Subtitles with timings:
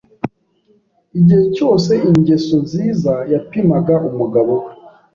[1.19, 4.71] Igihe cyose ingeso nziza yapimaga umugabo we